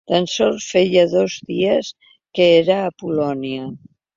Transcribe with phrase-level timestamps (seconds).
[0.09, 1.91] Tan sols feia dos dies
[2.39, 3.73] que era a Polònia.